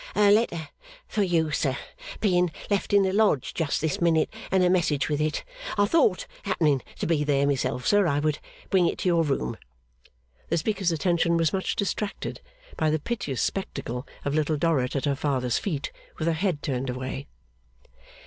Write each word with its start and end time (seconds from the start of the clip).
'A 0.15 0.31
letter 0.31 0.69
for 1.07 1.21
you, 1.21 1.51
sir, 1.51 1.77
being 2.21 2.51
left 2.71 2.91
in 2.91 3.03
the 3.03 3.13
Lodge 3.13 3.53
just 3.53 3.81
this 3.81 4.01
minute, 4.01 4.33
and 4.49 4.63
a 4.63 4.67
message 4.67 5.07
with 5.09 5.21
it, 5.21 5.43
I 5.77 5.85
thought, 5.85 6.25
happening 6.41 6.81
to 6.97 7.05
be 7.05 7.23
there 7.23 7.45
myself, 7.45 7.85
sir, 7.85 8.07
I 8.07 8.17
would 8.17 8.39
bring 8.71 8.87
it 8.87 8.97
to 8.97 9.09
your 9.09 9.21
room.' 9.23 9.57
The 10.49 10.57
speaker's 10.57 10.91
attention 10.91 11.37
was 11.37 11.53
much 11.53 11.75
distracted 11.75 12.41
by 12.77 12.89
the 12.89 12.97
piteous 12.97 13.43
spectacle 13.43 14.07
of 14.25 14.33
Little 14.33 14.57
Dorrit 14.57 14.95
at 14.95 15.05
her 15.05 15.15
father's 15.15 15.59
feet, 15.59 15.91
with 16.17 16.25
her 16.27 16.33
head 16.33 16.63
turned 16.63 16.89
away. 16.89 17.27